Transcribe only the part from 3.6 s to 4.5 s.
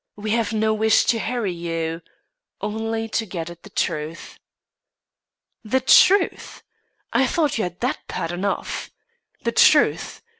the truth."